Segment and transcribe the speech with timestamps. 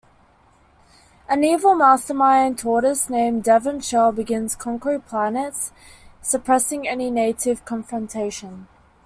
[1.29, 5.71] An evil mastermind tortoise named Devan Shell begins conquering planets,
[6.23, 8.67] suppressing any native confrontation.